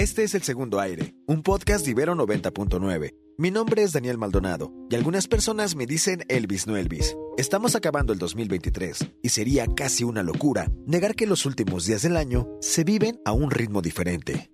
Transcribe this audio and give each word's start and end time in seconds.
Este 0.00 0.24
es 0.24 0.34
El 0.34 0.42
Segundo 0.42 0.80
Aire, 0.80 1.14
un 1.26 1.42
podcast 1.42 1.84
de 1.84 1.90
Ibero 1.90 2.14
90.9. 2.14 3.14
Mi 3.36 3.50
nombre 3.50 3.82
es 3.82 3.92
Daniel 3.92 4.16
Maldonado 4.16 4.72
y 4.88 4.94
algunas 4.94 5.28
personas 5.28 5.76
me 5.76 5.84
dicen 5.84 6.24
Elvis 6.30 6.66
no 6.66 6.78
Elvis. 6.78 7.14
Estamos 7.36 7.76
acabando 7.76 8.14
el 8.14 8.18
2023 8.18 9.10
y 9.22 9.28
sería 9.28 9.66
casi 9.66 10.02
una 10.02 10.22
locura 10.22 10.70
negar 10.86 11.14
que 11.14 11.26
los 11.26 11.44
últimos 11.44 11.84
días 11.84 12.00
del 12.00 12.16
año 12.16 12.48
se 12.62 12.82
viven 12.82 13.20
a 13.26 13.32
un 13.32 13.50
ritmo 13.50 13.82
diferente. 13.82 14.50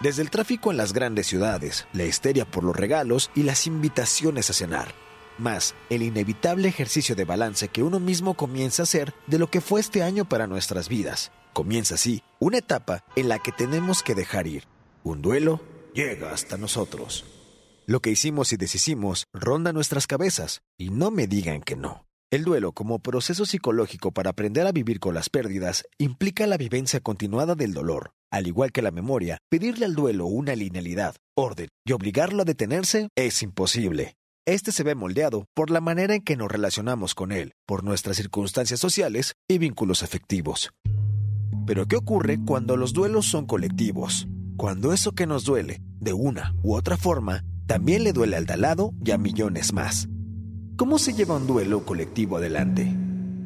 Desde 0.00 0.22
el 0.22 0.30
tráfico 0.30 0.70
en 0.70 0.76
las 0.76 0.92
grandes 0.92 1.26
ciudades, 1.26 1.88
la 1.92 2.04
histeria 2.04 2.48
por 2.48 2.62
los 2.62 2.76
regalos 2.76 3.32
y 3.34 3.42
las 3.42 3.66
invitaciones 3.66 4.50
a 4.50 4.52
cenar, 4.52 4.94
más 5.38 5.74
el 5.90 6.02
inevitable 6.02 6.68
ejercicio 6.68 7.14
de 7.14 7.24
balance 7.24 7.68
que 7.68 7.82
uno 7.82 8.00
mismo 8.00 8.34
comienza 8.34 8.82
a 8.82 8.84
hacer 8.84 9.14
de 9.26 9.38
lo 9.38 9.50
que 9.50 9.60
fue 9.60 9.80
este 9.80 10.02
año 10.02 10.28
para 10.28 10.46
nuestras 10.46 10.88
vidas. 10.88 11.32
Comienza 11.52 11.94
así 11.94 12.22
una 12.38 12.58
etapa 12.58 13.04
en 13.16 13.28
la 13.28 13.38
que 13.38 13.52
tenemos 13.52 14.02
que 14.02 14.14
dejar 14.14 14.46
ir. 14.46 14.64
Un 15.02 15.22
duelo 15.22 15.60
llega 15.94 16.32
hasta 16.32 16.56
nosotros. 16.56 17.24
Lo 17.86 18.00
que 18.00 18.10
hicimos 18.10 18.52
y 18.52 18.56
deshicimos 18.56 19.24
ronda 19.32 19.72
nuestras 19.72 20.06
cabezas, 20.06 20.60
y 20.76 20.90
no 20.90 21.10
me 21.10 21.26
digan 21.26 21.62
que 21.62 21.74
no. 21.74 22.04
El 22.30 22.44
duelo 22.44 22.72
como 22.72 22.98
proceso 22.98 23.46
psicológico 23.46 24.12
para 24.12 24.28
aprender 24.28 24.66
a 24.66 24.72
vivir 24.72 25.00
con 25.00 25.14
las 25.14 25.30
pérdidas 25.30 25.84
implica 25.96 26.46
la 26.46 26.58
vivencia 26.58 27.00
continuada 27.00 27.54
del 27.54 27.72
dolor. 27.72 28.10
Al 28.30 28.46
igual 28.46 28.70
que 28.70 28.82
la 28.82 28.90
memoria, 28.90 29.38
pedirle 29.48 29.86
al 29.86 29.94
duelo 29.94 30.26
una 30.26 30.54
linealidad, 30.54 31.16
orden 31.34 31.68
y 31.86 31.92
obligarlo 31.92 32.42
a 32.42 32.44
detenerse 32.44 33.08
es 33.16 33.42
imposible. 33.42 34.16
Este 34.48 34.72
se 34.72 34.82
ve 34.82 34.94
moldeado 34.94 35.44
por 35.52 35.68
la 35.68 35.82
manera 35.82 36.14
en 36.14 36.22
que 36.22 36.34
nos 36.34 36.50
relacionamos 36.50 37.14
con 37.14 37.32
él, 37.32 37.52
por 37.66 37.84
nuestras 37.84 38.16
circunstancias 38.16 38.80
sociales 38.80 39.34
y 39.46 39.58
vínculos 39.58 40.02
afectivos. 40.02 40.72
Pero 41.66 41.84
¿qué 41.84 41.96
ocurre 41.96 42.38
cuando 42.46 42.78
los 42.78 42.94
duelos 42.94 43.26
son 43.26 43.44
colectivos? 43.44 44.26
Cuando 44.56 44.94
eso 44.94 45.12
que 45.12 45.26
nos 45.26 45.44
duele, 45.44 45.82
de 46.00 46.14
una 46.14 46.54
u 46.62 46.76
otra 46.76 46.96
forma, 46.96 47.44
también 47.66 48.04
le 48.04 48.14
duele 48.14 48.38
al 48.38 48.46
de 48.46 48.56
y 49.04 49.10
a 49.10 49.18
millones 49.18 49.74
más. 49.74 50.08
¿Cómo 50.78 50.98
se 50.98 51.12
lleva 51.12 51.36
un 51.36 51.46
duelo 51.46 51.84
colectivo 51.84 52.38
adelante? 52.38 52.90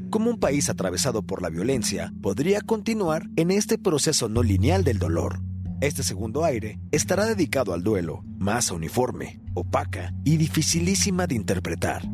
¿Cómo 0.09 0.31
un 0.31 0.39
país 0.39 0.69
atravesado 0.71 1.23
por 1.23 1.43
la 1.43 1.51
violencia 1.51 2.13
podría 2.23 2.61
continuar 2.61 3.27
en 3.35 3.51
este 3.51 3.77
proceso 3.77 4.29
no 4.29 4.45
lineal 4.45 4.85
del 4.85 5.01
dolor? 5.01 5.41
Este 5.83 6.05
segundo 6.05 6.45
aire 6.45 6.79
estará 6.93 7.27
dedicado 7.27 7.75
al 7.75 7.83
duelo, 7.83 8.23
masa 8.39 8.73
uniforme, 8.73 9.41
opaca 9.53 10.15
y 10.25 10.37
dificilísima 10.37 11.27
de 11.27 11.35
interpretar. 11.35 12.05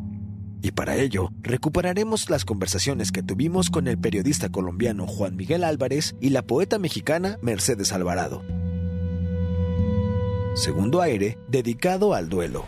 Y 0.62 0.70
para 0.70 0.96
ello, 0.96 1.28
recuperaremos 1.42 2.30
las 2.30 2.46
conversaciones 2.46 3.12
que 3.12 3.22
tuvimos 3.22 3.68
con 3.68 3.86
el 3.86 3.98
periodista 3.98 4.48
colombiano 4.48 5.06
Juan 5.06 5.36
Miguel 5.36 5.64
Álvarez 5.64 6.16
y 6.18 6.30
la 6.30 6.46
poeta 6.46 6.78
mexicana 6.78 7.36
Mercedes 7.42 7.92
Alvarado. 7.92 8.42
Segundo 10.54 11.02
aire 11.02 11.38
dedicado 11.46 12.14
al 12.14 12.30
duelo. 12.30 12.64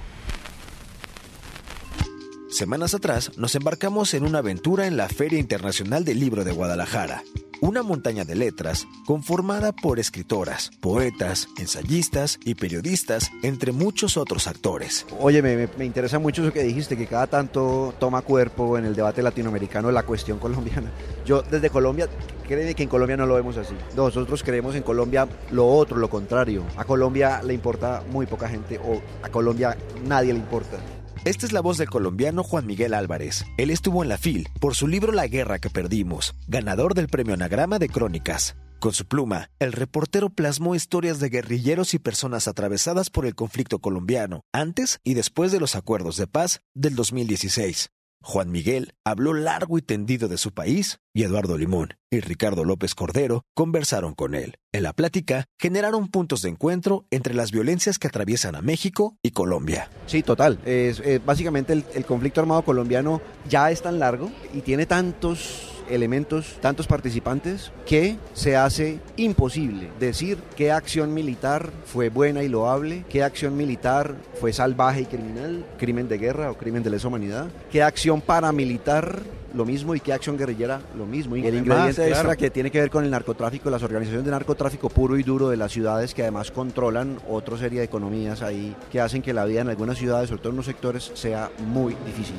Semanas 2.51 2.93
atrás 2.93 3.39
nos 3.39 3.55
embarcamos 3.55 4.13
en 4.13 4.25
una 4.25 4.41
aventura 4.41 4.87
en 4.87 4.99
la 4.99 5.09
Feria 5.09 5.39
Internacional 5.39 6.05
del 6.05 6.21
Libro 6.21 6.45
de 6.45 6.53
Guadalajara, 6.53 7.23
una 7.61 7.83
montaña 7.83 8.25
de 8.25 8.35
letras 8.35 8.87
conformada 9.05 9.73
por 9.73 9.99
escritoras, 9.99 10.71
poetas, 10.81 11.49
ensayistas 11.59 12.39
y 12.45 12.55
periodistas, 12.55 13.31
entre 13.43 13.73
muchos 13.73 14.17
otros 14.17 14.47
actores. 14.47 15.07
Oye, 15.21 15.43
me, 15.43 15.69
me, 15.77 15.85
interesa 15.85 16.19
mucho 16.19 16.43
eso 16.43 16.53
que 16.53 16.63
dijiste, 16.63 16.97
que 16.97 17.07
cada 17.07 17.27
tanto 17.27 17.95
toma 17.99 18.23
cuerpo 18.23 18.79
en 18.79 18.85
el 18.85 18.95
debate 18.95 19.23
latinoamericano 19.23 19.91
la 19.91 20.05
cuestión 20.05 20.39
colombiana. 20.41 20.91
Yo 21.25 21.43
desde 21.43 21.71
Colombia, 21.71 22.09
créeme 22.47 22.75
que 22.75 22.83
en 22.83 22.89
Colombia 22.89 23.17
no 23.17 23.27
lo 23.27 23.35
vemos 23.35 23.57
así. 23.57 23.75
Nosotros 23.97 24.43
creemos 24.43 24.75
en 24.75 24.83
Colombia 24.83 25.29
lo 25.51 25.67
otro, 25.67 25.99
lo 25.99 26.09
contrario. 26.09 26.65
A 26.77 26.85
Colombia 26.85 27.43
le 27.43 27.55
importa 27.55 28.03
muy 28.11 28.27
poca 28.27 28.49
gente 28.49 28.79
o 28.79 29.01
a 29.23 29.29
Colombia 29.29 29.77
nadie 30.05 30.33
le 30.33 30.39
importa. 30.39 30.79
Esta 31.23 31.45
es 31.45 31.53
la 31.53 31.61
voz 31.61 31.77
del 31.77 31.91
colombiano 31.91 32.43
Juan 32.43 32.65
Miguel 32.65 32.95
Álvarez. 32.95 33.45
Él 33.59 33.69
estuvo 33.69 34.03
en 34.03 34.09
la 34.09 34.17
FIL 34.17 34.49
por 34.59 34.75
su 34.75 34.89
libro 34.89 35.13
La 35.13 35.27
guerra 35.27 35.59
que 35.59 35.69
perdimos, 35.69 36.35
ganador 36.49 36.95
del 36.95 37.09
premio 37.09 37.35
Anagrama 37.35 37.79
de 37.79 37.91
Crónicas. 37.91 38.57
Con 38.79 38.95
su 38.95 39.05
pluma, 39.05 39.51
el 39.59 39.73
reportero 39.73 40.31
plasmó 40.31 40.75
historias 40.75 41.21
de 41.21 41.29
guerrilleros 41.29 41.93
y 41.93 41.99
personas 41.99 42.49
atravesadas 42.49 43.11
por 43.11 43.27
el 43.27 43.35
conflicto 43.35 43.81
colombiano, 43.81 44.45
antes 44.51 44.99
y 45.05 45.13
después 45.13 45.53
de 45.53 45.61
los 45.61 45.77
acuerdos 45.77 46.17
de 46.17 46.27
paz 46.27 46.63
del 46.73 46.97
2016. 46.97 47.91
Juan 48.23 48.51
Miguel 48.51 48.95
habló 49.05 49.33
largo 49.33 49.79
y 49.79 49.83
tendido 49.83 50.29
de 50.29 50.37
su 50.37 50.53
país 50.53 50.99
y 51.15 51.23
Eduardo 51.23 51.57
Limón 51.57 51.95
y 52.11 52.21
Ricardo 52.21 52.65
López 52.65 52.95
Cordero 52.95 53.45
conversaron 53.55 54.15
con 54.15 54.35
él. 54.35 54.57
En 54.73 54.83
la 54.83 54.93
plática 54.93 55.47
generaron 55.59 56.09
puntos 56.09 56.43
de 56.43 56.51
encuentro 56.51 57.07
entre 57.11 57.35
las 57.35 57.51
violencias 57.51 57.99
que 57.99 58.09
atraviesan 58.09 58.57
a 58.57 58.63
México 58.63 59.17
y 59.23 59.31
Colombia. 59.31 59.91
Sí, 60.07 60.23
total. 60.23 60.59
Es, 60.65 61.01
eh, 61.01 61.21
básicamente 61.25 61.73
el, 61.73 61.85
el 61.95 62.05
conflicto 62.05 62.41
armado 62.41 62.63
colombiano 62.63 63.21
ya 63.49 63.71
es 63.71 63.83
tan 63.83 63.99
largo 63.99 64.31
y 64.53 64.61
tiene 64.61 64.87
tantos 64.87 65.80
elementos, 65.91 66.59
tantos 66.61 66.87
participantes, 66.87 67.73
que 67.87 68.17
se 68.35 68.57
hace 68.57 68.99
imposible 69.17 69.91
decir 69.99 70.39
qué 70.57 70.73
acción 70.73 71.13
militar 71.15 71.71
fue 71.85 72.09
buena 72.09 72.43
y 72.43 72.49
loable, 72.49 73.05
qué 73.09 73.23
acción 73.23 73.57
militar 73.57 74.15
fue 74.41 74.53
salvaje 74.53 75.03
y 75.03 75.07
criminal, 75.07 75.65
crimen 75.79 76.09
de 76.09 76.19
guerra 76.19 76.51
o 76.51 76.55
crimen 76.57 76.83
de 76.83 76.91
lesa 76.91 77.09
humanidad, 77.09 77.49
qué 77.71 77.83
acción 77.83 78.21
paramilitar 78.21 79.23
lo 79.55 79.65
mismo 79.65 79.95
y 79.95 80.01
qué 80.01 80.13
acción 80.13 80.37
guerrillera 80.37 80.81
lo 80.97 81.07
mismo. 81.07 81.37
Y 81.37 81.47
el 81.47 81.57
ingrediente 81.57 82.07
extra 82.07 82.23
claro. 82.23 82.39
que 82.39 82.51
tiene 82.51 82.71
que 82.71 82.81
ver 82.81 82.91
con 82.91 83.05
el 83.05 83.11
narcotráfico, 83.11 83.71
las 83.71 83.83
organizaciones 83.83 84.25
de 84.25 84.31
narcotráfico 84.31 84.89
puro 84.89 85.19
y 85.19 85.23
duro 85.23 85.49
de 85.49 85.57
las 85.57 85.73
ciudades 85.73 86.15
que 86.15 86.23
además 86.23 86.51
controlan 86.51 87.19
otra 87.29 87.59
serie 87.59 87.81
de 87.81 87.85
economías 87.85 88.43
ahí 88.43 88.75
que 88.91 89.01
hacen 89.01 89.23
que 89.23 89.33
la 89.33 89.45
vida 89.45 89.63
en 89.63 89.69
algunas 89.69 89.99
ciudades, 89.99 90.29
sobre 90.29 90.43
todo 90.43 90.51
en 90.51 90.55
unos 90.55 90.67
sectores, 90.67 91.11
sea 91.15 91.51
muy 91.59 91.97
difícil. 92.07 92.37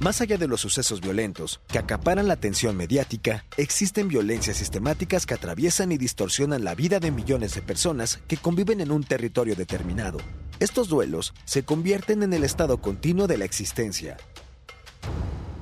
Más 0.00 0.22
allá 0.22 0.38
de 0.38 0.48
los 0.48 0.62
sucesos 0.62 1.02
violentos 1.02 1.60
que 1.68 1.78
acaparan 1.78 2.26
la 2.26 2.32
atención 2.32 2.74
mediática, 2.74 3.44
existen 3.58 4.08
violencias 4.08 4.56
sistemáticas 4.56 5.26
que 5.26 5.34
atraviesan 5.34 5.92
y 5.92 5.98
distorsionan 5.98 6.64
la 6.64 6.74
vida 6.74 7.00
de 7.00 7.10
millones 7.10 7.54
de 7.54 7.60
personas 7.60 8.18
que 8.26 8.38
conviven 8.38 8.80
en 8.80 8.92
un 8.92 9.04
territorio 9.04 9.54
determinado. 9.54 10.16
Estos 10.58 10.88
duelos 10.88 11.34
se 11.44 11.64
convierten 11.64 12.22
en 12.22 12.32
el 12.32 12.44
estado 12.44 12.80
continuo 12.80 13.26
de 13.26 13.36
la 13.36 13.44
existencia. 13.44 14.16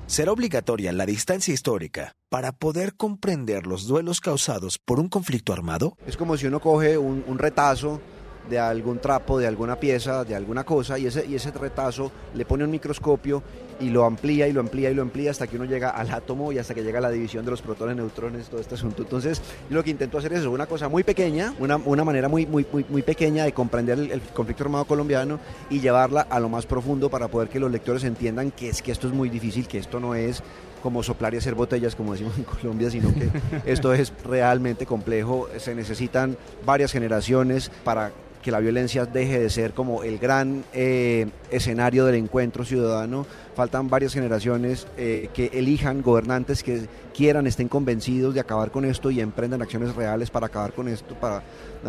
¿Será 0.07 0.31
obligatoria 0.31 0.93
la 0.93 1.05
distancia 1.05 1.53
histórica 1.53 2.13
para 2.29 2.53
poder 2.53 2.95
comprender 2.95 3.67
los 3.67 3.89
duelos 3.89 4.21
causados 4.21 4.79
por 4.79 5.01
un 5.01 5.09
conflicto 5.09 5.53
armado? 5.53 5.97
Es 6.07 6.17
como 6.17 6.37
si 6.37 6.47
uno 6.47 6.61
coge 6.61 6.97
un, 6.97 7.39
retazo 7.39 8.01
de 8.49 8.61
algún 8.61 9.01
trapo, 9.01 9.41
de 9.41 9.49
alguna 9.49 9.81
pieza, 9.81 10.23
de 10.23 10.37
alguna 10.37 10.63
cosa, 10.63 10.97
y 10.97 11.07
ese, 11.07 11.27
y 11.27 11.35
ese 11.35 11.51
retazo 11.51 12.13
le 12.35 12.45
pone 12.45 12.63
un 12.63 12.71
microscopio 12.71 13.43
y 13.81 13.91
lo 13.91 14.05
amplía 14.05 14.49
y 14.49 14.53
lo 14.53 14.61
amplía 14.61 14.91
y 14.91 14.95
lo 14.95 15.03
amplía 15.03 15.31
hasta 15.31 15.47
que 15.47 15.57
uno 15.57 15.65
llega 15.65 15.91
al 15.91 16.11
átomo 16.11 16.53
y 16.53 16.59
hasta 16.59 16.75
que 16.75 16.83
llega 16.83 16.99
a 16.99 17.03
la 17.03 17.11
división 17.11 17.45
de 17.45 17.51
los 17.51 17.63
protones, 17.63 17.97
neutrones, 17.97 18.49
todo 18.49 18.61
este 18.61 18.75
asunto. 18.75 19.03
Entonces, 19.03 19.41
yo 19.69 19.77
lo 19.77 19.85
que 19.85 19.91
intento 19.91 20.19
hacer 20.19 20.33
es 20.33 20.45
una 20.45 20.67
cosa 20.67 20.89
muy 20.89 21.05
pequeña, 21.05 21.55
una, 21.59 21.77
una 21.77 22.05
manera 22.05 22.29
muy, 22.29 22.47
muy, 22.47 22.67
muy, 22.73 22.85
muy 22.89 23.03
pequeña 23.03 23.45
de 23.45 23.53
comprender 23.53 23.99
el, 23.99 24.13
el, 24.13 24.21
conflicto 24.21 24.65
armado 24.65 24.85
colombiano 24.85 25.39
y 25.71 25.81
llevarla 25.81 26.23
a 26.23 26.41
lo 26.41 26.49
más 26.49 26.67
profundo 26.67 27.11
para 27.11 27.29
poder 27.29 27.49
que 27.49 27.61
los 27.61 27.71
lectores 27.71 28.05
entiendan 28.05 28.51
que 28.51 28.69
es 28.69 28.83
que 28.83 28.93
esto 28.93 29.07
es 29.07 29.13
muy 29.13 29.29
difícil, 29.29 29.67
que 29.67 29.79
esto 29.79 30.01
no 30.01 30.15
es 30.15 30.43
como 30.83 31.03
soplar 31.03 31.35
y 31.35 31.39
hacer 31.39 31.55
botellas, 31.55 31.95
como 31.95 32.13
decimos 32.13 32.37
en 32.39 32.45
Colombia, 32.61 32.91
sino 32.91 33.13
que 33.13 33.31
esto 33.67 33.93
es 33.93 34.13
realmente 34.25 34.87
complejo. 34.87 35.49
Se 35.59 35.75
necesitan 35.75 36.37
varias 36.65 36.93
generaciones 36.93 37.71
para 37.85 38.13
que 38.43 38.51
la 38.51 38.61
violencia 38.61 39.07
deje 39.07 39.39
de 39.39 39.51
ser 39.51 39.73
como 39.73 40.03
el 40.03 40.19
gran 40.19 40.65
eh, 40.73 41.27
escenario 41.51 42.05
del 42.05 42.17
encuentro 42.17 42.65
ciudadano. 42.65 43.27
Faltan 43.55 43.89
varias 43.89 44.15
generaciones 44.15 44.87
eh, 44.97 45.31
que 45.35 45.51
elijan 45.53 46.03
gobernantes 46.03 46.63
que 46.63 46.87
quieran, 47.15 47.49
estén 47.49 47.67
convencidos 47.67 48.35
de 48.35 48.41
acabar 48.41 48.71
con 48.71 48.85
esto 48.85 49.11
y 49.11 49.21
emprendan 49.21 49.61
acciones 49.61 49.97
reales 49.97 50.31
para 50.31 50.47
acabar 50.47 50.73
con 50.73 50.87
esto, 50.87 51.17
para 51.17 51.43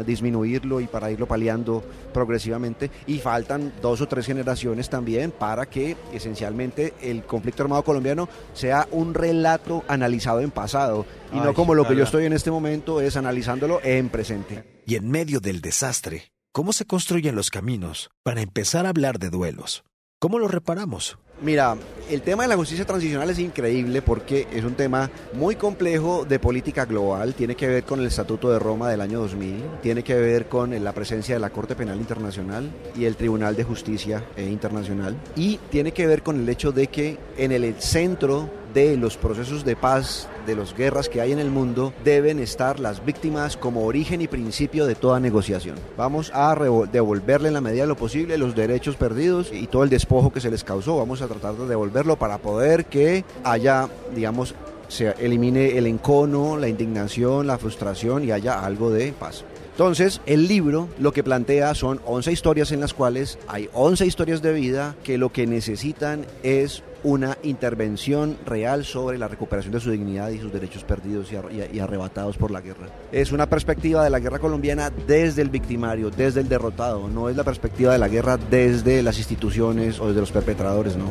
disminuirlo 0.03 0.81
y 0.81 0.87
para 0.87 1.11
irlo 1.11 1.27
paliando 1.27 1.83
progresivamente. 2.11 2.89
Y 3.05 3.19
faltan 3.19 3.71
dos 3.81 4.01
o 4.01 4.07
tres 4.07 4.25
generaciones 4.25 4.89
también 4.89 5.29
para 5.29 5.67
que 5.67 5.95
esencialmente 6.11 6.95
el 7.01 7.23
conflicto 7.23 7.61
armado 7.61 7.83
colombiano 7.83 8.27
sea 8.53 8.87
un 8.89 9.13
relato 9.13 9.83
analizado 9.87 10.39
en 10.39 10.49
pasado 10.49 11.05
y 11.31 11.37
no 11.37 11.53
como 11.53 11.75
lo 11.75 11.87
que 11.87 11.95
yo 11.95 12.03
estoy 12.03 12.25
en 12.25 12.33
este 12.33 12.49
momento 12.49 13.01
es 13.01 13.15
analizándolo 13.15 13.79
en 13.83 14.09
presente. 14.09 14.78
Y 14.89 14.95
en 14.95 15.07
medio 15.11 15.39
del 15.39 15.61
desastre, 15.61 16.31
¿cómo 16.51 16.73
se 16.73 16.85
construyen 16.85 17.35
los 17.35 17.51
caminos 17.51 18.09
para 18.23 18.41
empezar 18.41 18.87
a 18.87 18.89
hablar 18.89 19.19
de 19.19 19.29
duelos? 19.29 19.83
¿Cómo 20.19 20.39
lo 20.39 20.47
reparamos? 20.47 21.19
Mira, 21.43 21.77
el 22.09 22.23
tema 22.23 22.41
de 22.41 22.49
la 22.49 22.55
justicia 22.55 22.87
transicional 22.87 23.29
es 23.29 23.37
increíble 23.37 24.01
porque 24.01 24.47
es 24.51 24.63
un 24.63 24.73
tema 24.73 25.11
muy 25.33 25.55
complejo 25.55 26.25
de 26.25 26.39
política 26.39 26.85
global, 26.85 27.35
tiene 27.35 27.53
que 27.53 27.67
ver 27.67 27.83
con 27.83 27.99
el 27.99 28.07
Estatuto 28.07 28.49
de 28.51 28.57
Roma 28.57 28.89
del 28.89 29.01
año 29.01 29.19
2000, 29.19 29.63
tiene 29.83 30.03
que 30.03 30.15
ver 30.15 30.49
con 30.49 30.83
la 30.83 30.91
presencia 30.91 31.35
de 31.35 31.39
la 31.39 31.51
Corte 31.51 31.75
Penal 31.75 31.99
Internacional 31.99 32.71
y 32.97 33.05
el 33.05 33.15
Tribunal 33.15 33.55
de 33.55 33.65
Justicia 33.65 34.25
eh, 34.35 34.49
Internacional 34.49 35.15
y 35.35 35.57
tiene 35.69 35.91
que 35.91 36.07
ver 36.07 36.23
con 36.23 36.41
el 36.41 36.49
hecho 36.49 36.71
de 36.71 36.87
que 36.87 37.19
en 37.37 37.51
el 37.51 37.75
centro 37.79 38.49
de 38.73 38.97
los 38.97 39.17
procesos 39.17 39.63
de 39.63 39.75
paz, 39.75 40.27
de 40.49 40.55
las 40.55 40.75
guerras 40.75 41.09
que 41.09 41.21
hay 41.21 41.31
en 41.31 41.39
el 41.39 41.49
mundo, 41.49 41.93
deben 42.03 42.39
estar 42.39 42.79
las 42.79 43.05
víctimas 43.05 43.55
como 43.55 43.85
origen 43.85 44.21
y 44.21 44.27
principio 44.27 44.85
de 44.85 44.95
toda 44.95 45.19
negociación. 45.19 45.75
Vamos 45.95 46.31
a 46.33 46.55
devolverle 46.91 47.47
en 47.49 47.53
la 47.53 47.61
medida 47.61 47.83
de 47.83 47.87
lo 47.87 47.95
posible 47.95 48.37
los 48.37 48.55
derechos 48.55 48.95
perdidos 48.95 49.51
y 49.53 49.67
todo 49.67 49.83
el 49.83 49.89
despojo 49.89 50.31
que 50.33 50.41
se 50.41 50.51
les 50.51 50.63
causó. 50.63 50.97
Vamos 50.97 51.21
a 51.21 51.27
tratar 51.27 51.55
de 51.55 51.67
devolverlo 51.67 52.17
para 52.17 52.39
poder 52.39 52.85
que 52.85 53.23
haya, 53.43 53.87
digamos, 54.15 54.55
se 54.87 55.09
elimine 55.19 55.77
el 55.77 55.85
encono, 55.85 56.57
la 56.57 56.67
indignación, 56.67 57.47
la 57.47 57.57
frustración 57.57 58.25
y 58.25 58.31
haya 58.31 58.65
algo 58.65 58.89
de 58.89 59.13
paz. 59.13 59.45
Entonces, 59.71 60.19
el 60.25 60.47
libro 60.47 60.89
lo 60.99 61.13
que 61.13 61.23
plantea 61.23 61.73
son 61.73 62.01
11 62.05 62.33
historias 62.33 62.73
en 62.73 62.81
las 62.81 62.93
cuales 62.93 63.39
hay 63.47 63.69
11 63.73 64.05
historias 64.05 64.41
de 64.41 64.51
vida 64.51 64.95
que 65.03 65.17
lo 65.17 65.31
que 65.31 65.47
necesitan 65.47 66.25
es 66.43 66.83
una 67.03 67.37
intervención 67.43 68.37
real 68.45 68.85
sobre 68.85 69.17
la 69.17 69.27
recuperación 69.27 69.73
de 69.73 69.79
su 69.79 69.91
dignidad 69.91 70.29
y 70.29 70.39
sus 70.39 70.51
derechos 70.51 70.83
perdidos 70.83 71.31
y, 71.31 71.79
arrebatados 71.79 72.37
por 72.37 72.51
la 72.51 72.61
guerra. 72.61 72.87
Es 73.11 73.31
una 73.31 73.49
perspectiva 73.49 74.03
de 74.03 74.09
la 74.09 74.19
guerra 74.19 74.39
colombiana 74.39 74.89
desde 74.89 75.41
el 75.41 75.49
victimario, 75.49 76.11
desde 76.11 76.41
el 76.41 76.49
derrotado, 76.49 77.07
no 77.07 77.29
es 77.29 77.35
la 77.35 77.43
perspectiva 77.43 77.93
de 77.93 77.99
la 77.99 78.07
guerra 78.07 78.37
desde 78.37 79.03
las 79.03 79.17
instituciones 79.17 79.99
o 79.99 80.07
desde 80.07 80.21
los 80.21 80.31
perpetradores, 80.31 80.95
¿no? 80.95 81.09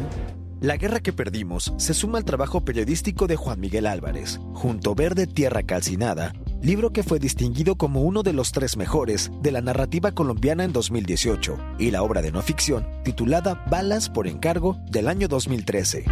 La 0.61 0.76
guerra 0.76 0.99
que 0.99 1.12
perdimos 1.12 1.73
se 1.76 1.94
suma 1.94 2.19
al 2.19 2.25
trabajo 2.25 2.64
periodístico 2.64 3.29
de 3.29 3.37
Juan 3.37 3.61
Miguel 3.61 3.87
Álvarez, 3.87 4.41
junto 4.55 4.96
Verde 4.96 5.29
Tierra 5.29 5.62
Calcinada, 5.62 6.32
libro 6.62 6.90
que 6.93 7.02
fue 7.02 7.19
distinguido 7.19 7.76
como 7.76 8.02
uno 8.02 8.22
de 8.22 8.32
los 8.32 8.52
tres 8.52 8.76
mejores 8.76 9.31
de 9.43 9.52
la 9.52 9.60
narrativa 9.60 10.12
colombiana 10.12 10.64
en 10.64 10.72
2018, 10.72 11.56
y 11.78 11.90
la 11.90 12.02
obra 12.02 12.22
de 12.22 12.32
no 12.32 12.43
ficción 12.43 12.87
titulada 13.05 13.64
Balas 13.70 14.08
por 14.08 14.26
encargo 14.26 14.76
del 14.90 15.08
año 15.08 15.28
2013. 15.28 16.05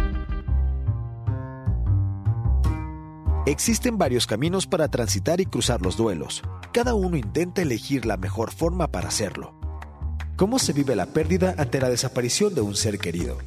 Existen 3.45 3.97
varios 3.97 4.27
caminos 4.27 4.67
para 4.67 4.89
transitar 4.89 5.39
y 5.39 5.45
cruzar 5.45 5.81
los 5.81 5.95
duelos. 5.95 6.43
Cada 6.73 6.95
uno 6.95 7.15
intenta 7.15 7.61
elegir 7.61 8.05
la 8.05 8.17
mejor 8.17 8.51
forma 8.51 8.91
para 8.91 9.07
hacerlo. 9.07 9.57
¿Cómo 10.35 10.59
se 10.59 10.73
vive 10.73 10.95
la 10.95 11.07
pérdida 11.07 11.55
ante 11.57 11.79
la 11.79 11.89
desaparición 11.89 12.53
de 12.53 12.61
un 12.61 12.75
ser 12.75 12.99
querido? 12.99 13.37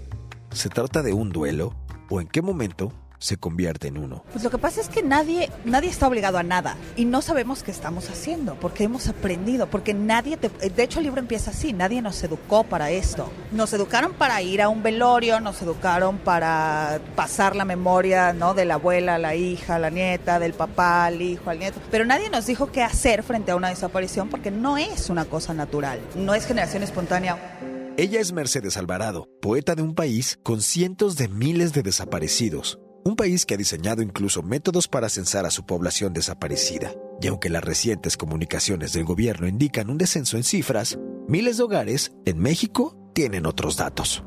¿Se 0.52 0.70
trata 0.70 1.02
de 1.02 1.12
un 1.12 1.30
duelo? 1.30 1.74
¿O 2.08 2.20
en 2.20 2.28
qué 2.28 2.40
momento 2.40 2.92
se 3.20 3.36
convierte 3.36 3.88
en 3.88 3.98
uno? 3.98 4.24
Pues 4.32 4.42
lo 4.42 4.50
que 4.50 4.58
pasa 4.58 4.80
es 4.80 4.88
que 4.88 5.02
nadie, 5.04 5.50
nadie 5.64 5.88
está 5.88 6.08
obligado 6.08 6.38
a 6.38 6.42
nada 6.42 6.76
y 6.96 7.04
no 7.04 7.22
sabemos 7.22 7.62
qué 7.62 7.70
estamos 7.70 8.10
haciendo, 8.10 8.56
porque 8.56 8.84
hemos 8.84 9.06
aprendido, 9.06 9.68
porque 9.68 9.94
nadie, 9.94 10.36
te, 10.36 10.48
de 10.48 10.82
hecho 10.82 10.98
el 10.98 11.04
libro 11.04 11.20
empieza 11.20 11.52
así, 11.52 11.72
nadie 11.72 12.02
nos 12.02 12.22
educó 12.24 12.64
para 12.64 12.90
esto. 12.90 13.30
Nos 13.52 13.72
educaron 13.72 14.14
para 14.14 14.42
ir 14.42 14.62
a 14.62 14.68
un 14.68 14.82
velorio, 14.82 15.38
nos 15.40 15.62
educaron 15.62 16.18
para 16.18 17.00
pasar 17.14 17.54
la 17.54 17.64
memoria, 17.64 18.32
¿no? 18.32 18.54
De 18.54 18.64
la 18.64 18.74
abuela, 18.74 19.18
la 19.18 19.36
hija, 19.36 19.78
la 19.78 19.90
nieta, 19.90 20.38
del 20.38 20.54
papá, 20.54 21.04
al 21.06 21.22
hijo, 21.22 21.50
al 21.50 21.58
nieto, 21.58 21.80
pero 21.90 22.04
nadie 22.04 22.30
nos 22.30 22.46
dijo 22.46 22.72
qué 22.72 22.82
hacer 22.82 23.22
frente 23.22 23.52
a 23.52 23.56
una 23.56 23.68
desaparición 23.68 24.28
porque 24.28 24.50
no 24.50 24.78
es 24.78 25.10
una 25.10 25.26
cosa 25.26 25.54
natural, 25.54 26.00
no 26.16 26.34
es 26.34 26.46
generación 26.46 26.82
espontánea. 26.82 27.36
Ella 27.96 28.20
es 28.20 28.32
Mercedes 28.32 28.78
Alvarado, 28.78 29.28
poeta 29.42 29.74
de 29.74 29.82
un 29.82 29.94
país 29.94 30.38
con 30.42 30.62
cientos 30.62 31.16
de 31.16 31.28
miles 31.28 31.74
de 31.74 31.82
desaparecidos. 31.82 32.78
Un 33.04 33.16
país 33.16 33.46
que 33.46 33.54
ha 33.54 33.56
diseñado 33.56 34.02
incluso 34.02 34.42
métodos 34.42 34.88
para 34.88 35.08
censar 35.08 35.46
a 35.46 35.50
su 35.50 35.64
población 35.64 36.12
desaparecida. 36.12 36.92
Y 37.20 37.28
aunque 37.28 37.48
las 37.50 37.64
recientes 37.64 38.16
comunicaciones 38.16 38.92
del 38.92 39.04
gobierno 39.04 39.46
indican 39.46 39.90
un 39.90 39.98
descenso 39.98 40.36
en 40.36 40.44
cifras, 40.44 40.98
miles 41.28 41.56
de 41.56 41.62
hogares 41.62 42.12
en 42.24 42.38
México 42.38 42.96
tienen 43.14 43.46
otros 43.46 43.76
datos. 43.76 44.24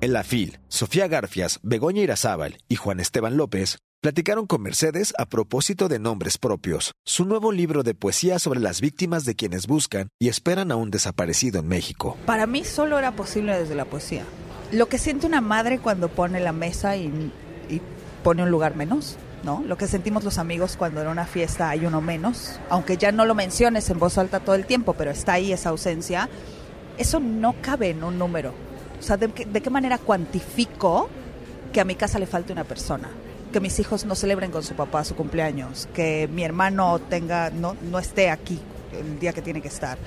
En 0.00 0.12
la 0.12 0.24
FIL, 0.24 0.58
Sofía 0.68 1.08
Garfias, 1.08 1.60
Begoña 1.62 2.02
Irazábal 2.02 2.58
y 2.68 2.76
Juan 2.76 3.00
Esteban 3.00 3.36
López 3.36 3.78
Platicaron 4.02 4.48
con 4.48 4.62
Mercedes 4.62 5.14
a 5.16 5.26
propósito 5.26 5.86
de 5.86 6.00
Nombres 6.00 6.36
Propios, 6.36 6.90
su 7.04 7.24
nuevo 7.24 7.52
libro 7.52 7.84
de 7.84 7.94
poesía 7.94 8.40
sobre 8.40 8.58
las 8.58 8.80
víctimas 8.80 9.24
de 9.24 9.36
quienes 9.36 9.68
buscan 9.68 10.08
y 10.18 10.26
esperan 10.26 10.72
a 10.72 10.76
un 10.76 10.90
desaparecido 10.90 11.60
en 11.60 11.68
México. 11.68 12.16
Para 12.26 12.48
mí 12.48 12.64
solo 12.64 12.98
era 12.98 13.12
posible 13.12 13.56
desde 13.56 13.76
la 13.76 13.84
poesía. 13.84 14.24
Lo 14.72 14.88
que 14.88 14.98
siente 14.98 15.28
una 15.28 15.40
madre 15.40 15.78
cuando 15.78 16.08
pone 16.08 16.40
la 16.40 16.50
mesa 16.50 16.96
y, 16.96 17.32
pone 18.22 18.42
un 18.42 18.50
lugar 18.50 18.76
menos, 18.76 19.16
¿no? 19.42 19.62
Lo 19.66 19.76
que 19.76 19.86
sentimos 19.86 20.24
los 20.24 20.38
amigos 20.38 20.76
cuando 20.76 21.02
en 21.02 21.08
una 21.08 21.26
fiesta 21.26 21.68
hay 21.68 21.86
uno 21.86 22.00
menos, 22.00 22.58
aunque 22.68 22.96
ya 22.96 23.12
no 23.12 23.24
lo 23.24 23.34
menciones 23.34 23.88
en 23.90 23.98
voz 23.98 24.18
alta 24.18 24.40
todo 24.40 24.54
el 24.54 24.66
tiempo, 24.66 24.94
pero 24.94 25.10
está 25.10 25.34
ahí 25.34 25.52
esa 25.52 25.70
ausencia, 25.70 26.28
eso 26.98 27.20
no 27.20 27.54
cabe 27.60 27.90
en 27.90 28.04
un 28.04 28.18
número. 28.18 28.52
O 28.98 29.02
sea, 29.02 29.16
¿de, 29.16 29.28
qué 29.30 29.70
manera 29.70 29.98
cuantifico 29.98 31.08
que 31.72 31.80
a 31.80 31.84
mi 31.84 31.94
casa 31.94 32.18
le 32.18 32.26
falte 32.26 32.52
una 32.52 32.64
persona? 32.64 33.08
que 33.52 33.60
mis 33.60 33.78
hijos 33.80 34.06
no 34.06 34.14
celebren 34.14 34.50
con 34.50 34.62
su 34.62 34.72
papá 34.72 35.04
su 35.04 35.14
cumpleaños, 35.14 35.86
que 35.92 36.26
mi 36.32 36.42
hermano 36.42 36.98
tenga 36.98 37.50
no, 37.50 37.76
no 37.82 37.98
esté 37.98 38.30
aquí 38.30 38.58
el 38.98 39.18
día 39.18 39.34
que 39.34 39.42
tiene 39.42 39.60
que 39.60 39.68
estar. 39.68 39.98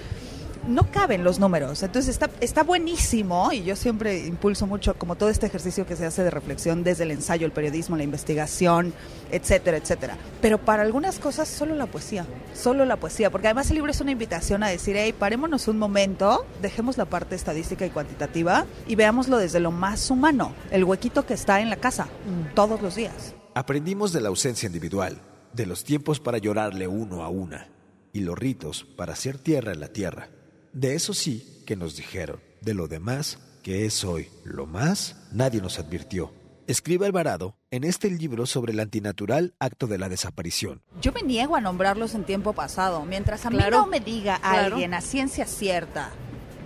No 0.67 0.89
caben 0.89 1.23
los 1.23 1.39
números, 1.39 1.83
entonces 1.83 2.09
está, 2.09 2.29
está 2.41 2.63
buenísimo 2.63 3.51
y 3.51 3.63
yo 3.63 3.75
siempre 3.75 4.25
impulso 4.25 4.65
mucho 4.65 4.95
como 4.95 5.15
todo 5.15 5.29
este 5.29 5.45
ejercicio 5.45 5.85
que 5.85 5.95
se 5.95 6.07
hace 6.07 6.23
de 6.23 6.31
reflexión 6.31 6.83
desde 6.83 7.03
el 7.03 7.11
ensayo, 7.11 7.45
el 7.45 7.51
periodismo, 7.51 7.95
la 7.95 8.03
investigación, 8.03 8.91
etcétera, 9.31 9.77
etcétera. 9.77 10.17
Pero 10.41 10.57
para 10.57 10.81
algunas 10.81 11.19
cosas 11.19 11.47
solo 11.47 11.75
la 11.75 11.85
poesía, 11.85 12.25
solo 12.55 12.83
la 12.85 12.95
poesía, 12.97 13.29
porque 13.29 13.47
además 13.47 13.69
el 13.69 13.75
libro 13.75 13.91
es 13.91 14.01
una 14.01 14.09
invitación 14.09 14.63
a 14.63 14.69
decir, 14.69 14.95
hey, 14.97 15.13
parémonos 15.13 15.67
un 15.67 15.77
momento, 15.77 16.47
dejemos 16.63 16.97
la 16.97 17.05
parte 17.05 17.35
estadística 17.35 17.85
y 17.85 17.91
cuantitativa 17.91 18.65
y 18.87 18.95
veámoslo 18.95 19.37
desde 19.37 19.59
lo 19.59 19.69
más 19.69 20.09
humano, 20.09 20.53
el 20.71 20.83
huequito 20.83 21.27
que 21.27 21.35
está 21.35 21.61
en 21.61 21.69
la 21.69 21.77
casa, 21.77 22.07
todos 22.55 22.81
los 22.81 22.95
días. 22.95 23.35
Aprendimos 23.53 24.13
de 24.13 24.21
la 24.21 24.29
ausencia 24.29 24.65
individual, 24.65 25.21
de 25.53 25.67
los 25.67 25.83
tiempos 25.83 26.19
para 26.19 26.39
llorarle 26.39 26.87
uno 26.87 27.23
a 27.23 27.29
una 27.29 27.69
y 28.13 28.21
los 28.21 28.37
ritos 28.37 28.83
para 28.97 29.13
hacer 29.13 29.37
tierra 29.37 29.71
en 29.71 29.79
la 29.79 29.89
tierra. 29.89 30.29
De 30.75 30.93
eso 30.93 31.13
sí 31.13 31.63
que 31.65 31.77
nos 31.77 31.95
dijeron. 31.95 32.41
De 32.59 32.73
lo 32.73 32.89
demás, 32.89 33.39
que 33.63 33.85
es 33.85 34.03
hoy 34.03 34.27
lo 34.43 34.65
más, 34.65 35.15
nadie 35.31 35.61
nos 35.61 35.79
advirtió. 35.79 36.33
Escribe 36.67 37.05
Alvarado 37.05 37.55
en 37.71 37.85
este 37.85 38.11
libro 38.11 38.45
sobre 38.45 38.73
el 38.73 38.81
antinatural 38.81 39.53
acto 39.57 39.87
de 39.87 39.97
la 39.97 40.09
desaparición. 40.09 40.81
Yo 41.01 41.13
me 41.13 41.21
niego 41.21 41.55
a 41.55 41.61
nombrarlos 41.61 42.13
en 42.13 42.25
tiempo 42.25 42.51
pasado. 42.51 43.05
Mientras 43.05 43.45
a 43.45 43.51
mí 43.51 43.59
no 43.71 43.87
me 43.87 44.01
diga 44.01 44.35
alguien 44.35 44.93
a 44.93 44.99
ciencia 44.99 45.45
cierta, 45.45 46.09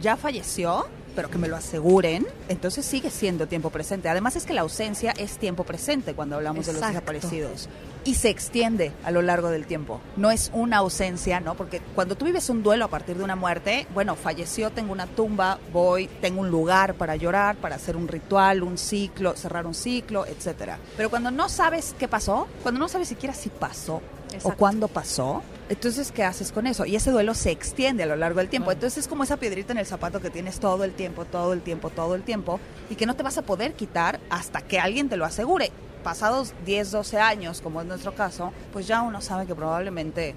¿ya 0.02 0.18
falleció? 0.18 0.88
Pero 1.16 1.30
que 1.30 1.38
me 1.38 1.48
lo 1.48 1.56
aseguren, 1.56 2.26
entonces 2.48 2.86
sigue 2.86 3.10
siendo 3.10 3.48
tiempo 3.48 3.70
presente. 3.70 4.10
Además 4.10 4.36
es 4.36 4.46
que 4.46 4.54
la 4.54 4.62
ausencia 4.62 5.12
es 5.18 5.38
tiempo 5.38 5.64
presente 5.64 6.14
cuando 6.14 6.36
hablamos 6.36 6.66
de 6.66 6.74
los 6.74 6.82
desaparecidos 6.82 7.70
y 8.06 8.16
se 8.16 8.30
extiende 8.30 8.92
a 9.04 9.12
lo 9.12 9.22
largo 9.22 9.50
del 9.50 9.66
tiempo. 9.66 10.00
No 10.16 10.32
es 10.32 10.52
una 10.54 10.78
ausencia, 10.78 11.40
¿no? 11.40 11.56
Porque 11.56 11.82
cuando 11.96 12.16
tú 12.16 12.26
vives 12.26 12.50
un 12.50 12.64
duelo 12.64 12.86
a 12.86 12.88
partir 12.88 13.18
de 13.18 13.24
una 13.24 13.36
muerte, 13.36 13.88
bueno, 13.94 14.16
falleció, 14.16 14.72
tengo 14.72 14.92
una 14.92 15.08
tumba, 15.08 15.60
voy, 15.74 16.08
tengo 16.22 16.42
un 16.42 16.50
lugar 16.50 16.96
para 16.96 17.16
llorar, 17.16 17.58
para 17.58 17.76
hacer 17.76 17.98
un 17.98 18.08
ritual, 18.08 18.64
un 18.64 18.78
ciclo, 18.78 19.36
cerrar 19.36 19.68
un 19.68 19.74
ciclo, 19.74 20.26
etcétera. 20.26 20.80
Pero 20.96 21.10
cuando 21.10 21.32
no 21.32 21.50
sabes 21.50 21.96
qué 21.98 22.08
pasó, 22.08 22.48
cuando 22.64 22.80
no 22.80 22.88
sabes 22.88 23.08
siquiera 23.08 23.34
si 23.34 23.50
pasó 23.50 24.02
o 24.44 24.54
cuándo 24.54 24.88
pasó, 24.88 25.44
entonces, 25.70 26.12
¿qué 26.12 26.24
haces 26.24 26.52
con 26.52 26.66
eso? 26.66 26.86
Y 26.86 26.96
ese 26.96 27.12
duelo 27.12 27.36
se 27.36 27.52
extiende 27.52 28.02
a 28.02 28.08
lo 28.08 28.16
largo 28.16 28.40
del 28.40 28.50
tiempo. 28.50 28.72
Entonces 28.72 28.98
es 28.98 29.08
como 29.08 29.24
esa 29.24 29.38
piedrita 29.38 29.72
en 29.72 29.78
el 29.78 29.86
zapato 29.86 30.20
que 30.20 30.32
tienes 30.32 30.60
todo 30.60 30.84
el 30.84 30.94
tiempo, 30.94 31.26
todo 31.26 31.54
el 31.54 31.62
tiempo, 31.62 31.92
todo 31.92 32.16
el 32.16 32.24
tiempo, 32.24 32.60
y 32.90 32.96
que 32.96 33.06
no 33.06 33.16
te 33.16 33.22
vas 33.22 33.38
a 33.38 33.44
poder 33.44 33.74
quitar 33.74 34.20
hasta 34.32 34.62
que 34.62 34.80
alguien 34.80 35.10
te 35.10 35.18
lo 35.18 35.26
asegure. 35.26 35.72
Pasados 36.04 36.56
10, 36.66 36.90
12 36.92 37.20
años, 37.20 37.62
como 37.62 37.82
es 37.82 37.88
nuestro 37.88 38.16
caso, 38.16 38.52
pues 38.74 38.88
ya 38.88 39.04
uno 39.04 39.22
sabe 39.22 39.46
que 39.46 39.54
probablemente 39.54 40.34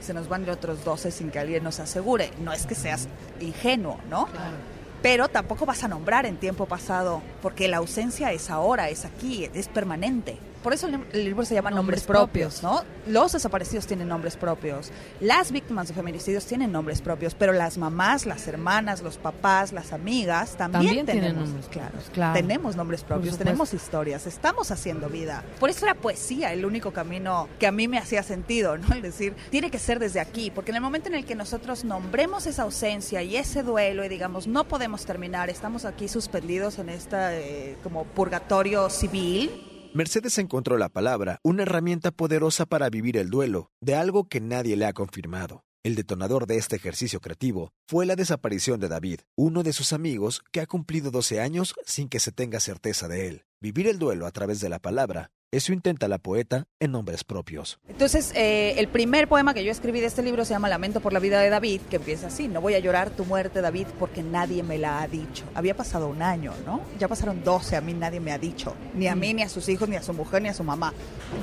se 0.00 0.14
nos 0.14 0.28
van 0.28 0.44
de 0.44 0.50
otros 0.50 0.84
12 0.84 1.12
sin 1.12 1.30
que 1.30 1.38
alguien 1.38 1.62
nos 1.62 1.78
asegure. 1.78 2.32
No 2.40 2.52
es 2.52 2.66
que 2.66 2.74
seas 2.74 3.06
ingenuo, 3.40 4.00
¿no? 4.10 4.26
Pero 5.00 5.28
tampoco 5.28 5.64
vas 5.64 5.84
a 5.84 5.88
nombrar 5.88 6.26
en 6.26 6.38
tiempo 6.38 6.66
pasado, 6.66 7.22
porque 7.40 7.68
la 7.68 7.76
ausencia 7.76 8.32
es 8.32 8.50
ahora, 8.50 8.88
es 8.88 9.04
aquí, 9.04 9.48
es 9.54 9.68
permanente. 9.68 10.38
Por 10.62 10.72
eso 10.72 10.86
el, 10.86 11.24
libro 11.24 11.44
se 11.44 11.54
llama 11.54 11.70
Nombres, 11.70 12.04
propios, 12.04 12.62
¿no? 12.62 12.82
Los 13.06 13.32
desaparecidos 13.32 13.86
tienen 13.86 14.08
nombres 14.08 14.36
propios, 14.36 14.90
las 15.20 15.50
víctimas 15.50 15.88
de 15.88 15.94
feminicidios 15.94 16.46
tienen 16.46 16.70
nombres 16.70 17.00
propios, 17.00 17.34
pero 17.34 17.52
las 17.52 17.78
mamás, 17.78 18.26
las 18.26 18.46
hermanas, 18.46 19.02
los 19.02 19.16
papás, 19.16 19.72
las 19.72 19.92
amigas 19.92 20.56
también, 20.56 21.04
tienen 21.04 21.36
nombres 21.36 21.66
claros. 21.66 22.10
Claro. 22.12 22.34
Tenemos 22.34 22.76
nombres 22.76 23.02
propios, 23.02 23.36
tenemos 23.38 23.74
historias, 23.74 24.26
estamos 24.26 24.70
haciendo 24.70 25.08
vida. 25.08 25.42
Por 25.58 25.70
eso 25.70 25.84
era 25.84 25.94
poesía 25.94 26.52
el 26.52 26.64
único 26.64 26.92
camino 26.92 27.48
que 27.58 27.66
a 27.66 27.72
mí 27.72 27.88
me 27.88 27.98
hacía 27.98 28.22
sentido, 28.22 28.78
¿no? 28.78 28.94
Es 28.94 29.02
decir, 29.02 29.34
tiene 29.50 29.70
que 29.70 29.78
ser 29.78 29.98
desde 29.98 30.20
aquí, 30.20 30.50
porque 30.50 30.70
en 30.70 30.76
el 30.76 30.82
momento 30.82 31.08
en 31.08 31.14
el 31.14 31.24
que 31.24 31.34
nosotros 31.34 31.84
nombremos 31.84 32.46
esa 32.46 32.62
ausencia 32.62 33.22
y 33.22 33.36
ese 33.36 33.62
duelo 33.62 34.04
y 34.04 34.08
digamos, 34.08 34.46
no 34.46 34.64
podemos 34.64 35.04
terminar, 35.04 35.50
estamos 35.50 35.84
aquí 35.84 36.08
suspendidos 36.08 36.78
en 36.78 36.88
este 36.88 37.76
como 37.82 38.04
purgatorio 38.04 38.88
civil, 38.90 39.71
Mercedes 39.94 40.38
encontró 40.38 40.78
la 40.78 40.88
palabra, 40.88 41.38
una 41.42 41.64
herramienta 41.64 42.12
poderosa 42.12 42.64
para 42.64 42.88
vivir 42.88 43.18
el 43.18 43.28
duelo, 43.28 43.70
de 43.82 43.94
algo 43.94 44.26
que 44.26 44.40
nadie 44.40 44.74
le 44.74 44.86
ha 44.86 44.94
confirmado. 44.94 45.64
El 45.84 45.96
detonador 45.96 46.46
de 46.46 46.56
este 46.56 46.76
ejercicio 46.76 47.20
creativo 47.20 47.74
fue 47.86 48.06
la 48.06 48.16
desaparición 48.16 48.80
de 48.80 48.88
David, 48.88 49.20
uno 49.36 49.62
de 49.62 49.74
sus 49.74 49.92
amigos 49.92 50.42
que 50.50 50.62
ha 50.62 50.66
cumplido 50.66 51.10
12 51.10 51.40
años 51.40 51.74
sin 51.84 52.08
que 52.08 52.20
se 52.20 52.32
tenga 52.32 52.58
certeza 52.58 53.06
de 53.06 53.28
él. 53.28 53.44
Vivir 53.60 53.86
el 53.86 53.98
duelo 53.98 54.26
a 54.26 54.30
través 54.30 54.60
de 54.60 54.70
la 54.70 54.78
palabra 54.78 55.30
eso 55.52 55.74
intenta 55.74 56.08
la 56.08 56.18
poeta 56.18 56.66
en 56.80 56.92
nombres 56.92 57.24
propios. 57.24 57.78
Entonces, 57.86 58.32
eh, 58.34 58.74
el 58.78 58.88
primer 58.88 59.28
poema 59.28 59.52
que 59.52 59.62
yo 59.62 59.70
escribí 59.70 60.00
de 60.00 60.06
este 60.06 60.22
libro 60.22 60.46
se 60.46 60.54
llama 60.54 60.70
Lamento 60.70 61.00
por 61.00 61.12
la 61.12 61.20
vida 61.20 61.40
de 61.40 61.50
David, 61.50 61.82
que 61.90 61.96
empieza 61.96 62.28
así, 62.28 62.48
no 62.48 62.62
voy 62.62 62.74
a 62.74 62.78
llorar 62.78 63.10
tu 63.10 63.26
muerte, 63.26 63.60
David, 63.60 63.86
porque 63.98 64.22
nadie 64.22 64.62
me 64.62 64.78
la 64.78 65.02
ha 65.02 65.08
dicho. 65.08 65.44
Había 65.54 65.76
pasado 65.76 66.08
un 66.08 66.22
año, 66.22 66.54
¿no? 66.64 66.80
Ya 66.98 67.06
pasaron 67.06 67.44
12, 67.44 67.76
a 67.76 67.82
mí 67.82 67.92
nadie 67.92 68.18
me 68.18 68.32
ha 68.32 68.38
dicho, 68.38 68.74
ni 68.94 69.08
a 69.08 69.14
mí, 69.14 69.34
ni 69.34 69.42
a 69.42 69.48
sus 69.50 69.68
hijos, 69.68 69.88
ni 69.88 69.96
a 69.96 70.02
su 70.02 70.14
mujer, 70.14 70.40
ni 70.40 70.48
a 70.48 70.54
su 70.54 70.64
mamá. 70.64 70.94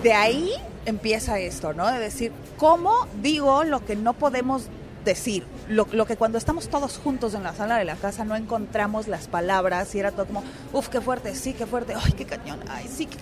De 0.02 0.14
ahí 0.14 0.52
empieza 0.86 1.40
esto, 1.40 1.74
¿no? 1.74 1.90
De 1.92 2.00
decir, 2.00 2.32
¿cómo 2.58 3.08
digo 3.22 3.64
lo 3.64 3.86
que 3.86 3.96
no 3.96 4.14
podemos 4.14 4.70
decir. 5.06 5.44
Lo, 5.70 5.86
que 5.86 6.18
cuando 6.18 6.40
estamos 6.40 6.68
todos 6.68 6.98
juntos 6.98 7.36
en 7.36 7.44
la 7.44 7.54
sala 7.54 7.78
de 7.78 7.86
la 7.86 7.96
casa 7.96 8.26
no 8.26 8.36
encontramos 8.36 9.08
las 9.08 9.28
palabras 9.28 9.94
y 9.94 10.00
era 10.00 10.12
todo 10.12 10.26
como, 10.26 10.44
uff, 10.74 10.90
qué 10.90 11.00
fuerte, 11.00 11.36
sí, 11.36 11.54
qué 11.54 11.68
fuerte, 11.68 11.94
ay, 11.96 12.12
qué 12.14 12.26
cañón, 12.26 12.60
ay, 12.68 12.90
sí, 12.92 13.06
qué 13.06 13.18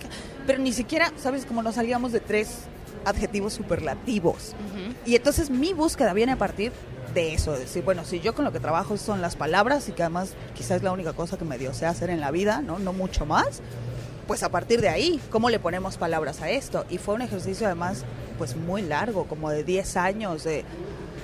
Pero 0.46 0.58
ni 0.58 0.72
siquiera, 0.72 1.12
¿sabes? 1.18 1.44
Como 1.44 1.62
nos 1.62 1.74
salíamos 1.74 2.10
de 2.10 2.20
tres 2.20 2.60
adjetivos 3.04 3.52
superlativos. 3.52 4.54
Y 5.04 5.14
entonces 5.14 5.50
mi 5.50 5.74
búsqueda 5.74 6.14
viene 6.14 6.32
a 6.32 6.38
partir 6.38 6.72
de 7.12 7.34
eso, 7.34 7.52
de 7.52 7.60
decir, 7.60 7.84
bueno, 7.84 8.04
si 8.06 8.20
yo 8.20 8.34
con 8.34 8.46
lo 8.46 8.52
que 8.52 8.60
trabajo 8.60 8.96
son 8.96 9.20
las 9.20 9.36
palabras 9.36 9.88
y 9.90 9.92
que 9.92 10.02
además 10.02 10.34
quizás 10.54 10.78
es 10.78 10.82
la 10.82 10.92
única 10.92 11.12
cosa 11.12 11.36
que 11.36 11.44
me 11.44 11.58
dio 11.58 11.74
sé 11.74 11.84
hacer 11.84 12.08
en 12.08 12.20
la 12.20 12.30
vida, 12.30 12.62
¿no? 12.62 12.78
No 12.78 12.94
mucho 12.94 13.26
más. 13.26 13.60
Pues 14.26 14.42
a 14.42 14.50
partir 14.50 14.80
de 14.80 14.88
ahí, 14.88 15.20
¿cómo 15.30 15.48
le 15.48 15.58
ponemos 15.58 15.96
palabras 15.96 16.40
a 16.42 16.50
esto? 16.50 16.84
Y 16.90 16.98
fue 16.98 17.14
un 17.14 17.22
ejercicio 17.22 17.66
además 17.66 18.04
pues 18.36 18.56
muy 18.56 18.82
largo, 18.82 19.24
como 19.24 19.50
de 19.50 19.64
10 19.64 19.96
años 19.96 20.44
de 20.44 20.64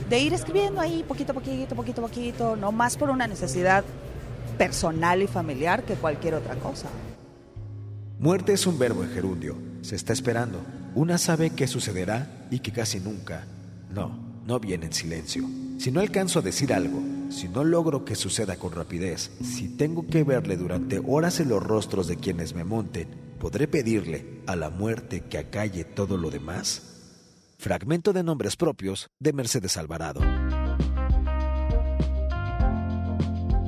de 0.08 0.18
ir 0.18 0.32
escribiendo 0.32 0.80
ahí 0.80 1.04
poquito 1.06 1.32
a 1.32 1.34
poquito, 1.34 1.74
poquito 1.74 2.00
a 2.00 2.08
poquito, 2.08 2.56
no 2.56 2.72
más 2.72 2.96
por 2.96 3.10
una 3.10 3.26
necesidad 3.26 3.84
personal 4.58 5.22
y 5.22 5.26
familiar 5.26 5.84
que 5.84 5.94
cualquier 5.94 6.34
otra 6.34 6.54
cosa. 6.56 6.88
Muerte 8.18 8.52
es 8.52 8.66
un 8.66 8.78
verbo 8.78 9.02
en 9.02 9.10
gerundio, 9.10 9.56
se 9.82 9.96
está 9.96 10.12
esperando. 10.12 10.60
Una 10.94 11.18
sabe 11.18 11.50
qué 11.50 11.66
sucederá 11.66 12.46
y 12.50 12.60
que 12.60 12.72
casi 12.72 13.00
nunca, 13.00 13.44
no, 13.90 14.16
no 14.46 14.60
viene 14.60 14.86
en 14.86 14.92
silencio. 14.92 15.44
Si 15.78 15.90
no 15.90 16.00
alcanzo 16.00 16.38
a 16.38 16.42
decir 16.42 16.72
algo, 16.72 17.02
si 17.30 17.48
no 17.48 17.64
logro 17.64 18.04
que 18.04 18.14
suceda 18.14 18.56
con 18.56 18.72
rapidez, 18.72 19.32
si 19.42 19.68
tengo 19.68 20.06
que 20.06 20.22
verle 20.22 20.56
durante 20.56 21.00
horas 21.04 21.40
en 21.40 21.48
los 21.48 21.62
rostros 21.62 22.06
de 22.06 22.16
quienes 22.16 22.54
me 22.54 22.62
monten, 22.62 23.08
¿podré 23.40 23.66
pedirle 23.66 24.40
a 24.46 24.54
la 24.54 24.70
muerte 24.70 25.22
que 25.22 25.38
acalle 25.38 25.84
todo 25.84 26.16
lo 26.16 26.30
demás? 26.30 26.93
Fragmento 27.58 28.12
de 28.12 28.22
nombres 28.22 28.56
propios 28.56 29.10
de 29.18 29.32
Mercedes 29.32 29.76
Alvarado. 29.76 30.20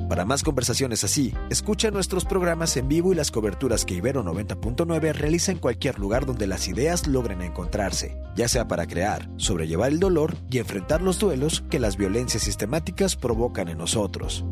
Para 0.09 0.23
más 0.23 0.41
conversaciones 0.41 1.03
así, 1.03 1.33
escucha 1.49 1.91
nuestros 1.91 2.23
programas 2.23 2.77
en 2.77 2.87
vivo 2.87 3.11
y 3.11 3.15
las 3.15 3.29
coberturas 3.29 3.83
que 3.83 3.95
Ibero 3.95 4.23
90.9 4.23 5.13
realiza 5.13 5.51
en 5.51 5.59
cualquier 5.59 5.99
lugar 5.99 6.25
donde 6.25 6.47
las 6.47 6.67
ideas 6.67 7.07
logren 7.07 7.41
encontrarse, 7.41 8.17
ya 8.35 8.47
sea 8.47 8.67
para 8.67 8.87
crear, 8.87 9.29
sobrellevar 9.35 9.91
el 9.91 9.99
dolor 9.99 10.35
y 10.49 10.59
enfrentar 10.59 11.01
los 11.01 11.19
duelos 11.19 11.63
que 11.69 11.79
las 11.79 11.97
violencias 11.97 12.43
sistemáticas 12.43 13.17
provocan 13.17 13.67
en 13.67 13.79
nosotros. 13.79 14.45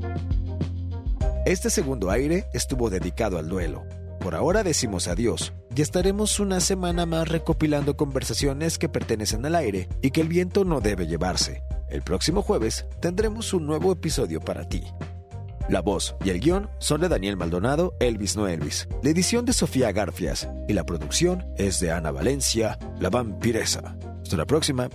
Este 1.45 1.69
segundo 1.69 2.11
aire 2.11 2.45
estuvo 2.53 2.89
dedicado 2.89 3.37
al 3.37 3.47
duelo, 3.47 3.85
por 4.25 4.33
ahora 4.33 4.63
decimos 4.63 5.07
adiós 5.07 5.53
y 5.75 5.83
estaremos 5.83 6.39
una 6.39 6.59
semana 6.59 7.05
más 7.05 7.27
recopilando 7.27 7.95
conversaciones 7.95 8.79
que 8.79 8.89
pertenecen 8.89 9.45
al 9.45 9.53
aire 9.53 9.87
y 10.01 10.09
que 10.09 10.21
el 10.21 10.27
viento 10.27 10.65
no 10.65 10.81
debe 10.81 11.05
llevarse. 11.05 11.61
El 11.89 12.01
próximo 12.01 12.41
jueves 12.41 12.87
tendremos 12.99 13.53
un 13.53 13.67
nuevo 13.67 13.91
episodio 13.91 14.41
para 14.41 14.67
ti. 14.67 14.83
La 15.69 15.81
voz 15.81 16.15
y 16.23 16.31
el 16.31 16.39
guion 16.39 16.71
son 16.79 17.01
de 17.01 17.09
Daniel 17.09 17.37
Maldonado, 17.37 17.93
Elvis 17.99 18.35
No 18.35 18.47
Elvis. 18.47 18.87
La 19.03 19.11
edición 19.11 19.45
de 19.45 19.53
Sofía 19.53 19.91
Garfias 19.91 20.49
y 20.67 20.73
la 20.73 20.87
producción 20.87 21.45
es 21.55 21.79
de 21.79 21.91
Ana 21.91 22.09
Valencia, 22.09 22.79
la 22.99 23.11
vampiresa. 23.11 23.95
Hasta 24.23 24.37
la 24.37 24.45
próxima. 24.45 24.89